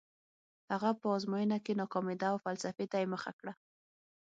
[0.71, 3.53] هغه په ازموینو کې ناکامېده او فلسفې ته یې مخه کړه